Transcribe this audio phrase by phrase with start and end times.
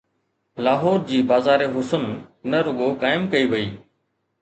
[0.67, 2.05] لاهور جي بازار حسن
[2.51, 3.67] نه رڳو قائم ڪئي وئي.